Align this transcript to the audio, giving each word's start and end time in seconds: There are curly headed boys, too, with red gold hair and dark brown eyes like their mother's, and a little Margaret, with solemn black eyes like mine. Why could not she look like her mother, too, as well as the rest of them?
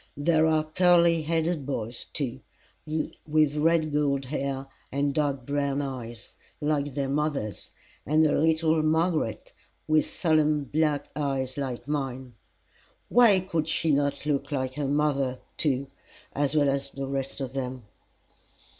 There 0.17 0.47
are 0.47 0.63
curly 0.63 1.21
headed 1.21 1.63
boys, 1.63 2.07
too, 2.11 2.39
with 3.27 3.55
red 3.55 3.93
gold 3.93 4.25
hair 4.25 4.65
and 4.91 5.13
dark 5.13 5.45
brown 5.45 5.79
eyes 5.79 6.37
like 6.59 6.95
their 6.95 7.07
mother's, 7.07 7.69
and 8.03 8.25
a 8.25 8.31
little 8.41 8.81
Margaret, 8.81 9.53
with 9.87 10.05
solemn 10.05 10.63
black 10.63 11.07
eyes 11.15 11.55
like 11.55 11.87
mine. 11.87 12.33
Why 13.09 13.41
could 13.41 13.65
not 13.65 13.67
she 13.67 13.91
look 14.31 14.51
like 14.51 14.73
her 14.73 14.87
mother, 14.87 15.37
too, 15.55 15.85
as 16.33 16.55
well 16.55 16.67
as 16.69 16.89
the 16.89 17.05
rest 17.07 17.39
of 17.39 17.53
them? 17.53 17.83